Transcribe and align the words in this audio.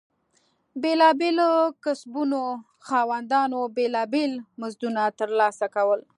بېلابېلو 0.81 1.49
کسبونو 1.83 2.41
خاوندانو 2.87 3.59
بېلابېل 3.75 4.31
مزدونه 4.59 5.03
ترلاسه 5.19 5.67
کول. 5.75 5.99